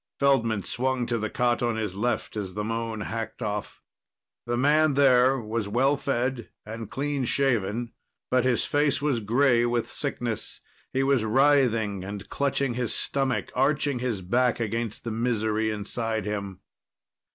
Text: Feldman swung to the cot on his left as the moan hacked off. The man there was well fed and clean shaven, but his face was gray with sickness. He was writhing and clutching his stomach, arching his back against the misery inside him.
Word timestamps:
Feldman 0.19 0.63
swung 0.63 1.05
to 1.05 1.19
the 1.19 1.29
cot 1.29 1.61
on 1.61 1.75
his 1.77 1.93
left 1.95 2.35
as 2.35 2.55
the 2.55 2.63
moan 2.63 3.01
hacked 3.01 3.43
off. 3.43 3.83
The 4.47 4.57
man 4.57 4.95
there 4.95 5.39
was 5.39 5.67
well 5.67 5.95
fed 5.95 6.49
and 6.65 6.89
clean 6.89 7.23
shaven, 7.25 7.91
but 8.31 8.43
his 8.43 8.65
face 8.65 8.99
was 8.99 9.19
gray 9.19 9.63
with 9.63 9.91
sickness. 9.91 10.59
He 10.91 11.03
was 11.03 11.23
writhing 11.23 12.03
and 12.03 12.27
clutching 12.29 12.73
his 12.73 12.95
stomach, 12.95 13.51
arching 13.53 13.99
his 13.99 14.21
back 14.21 14.59
against 14.59 15.03
the 15.03 15.11
misery 15.11 15.69
inside 15.69 16.25
him. 16.25 16.61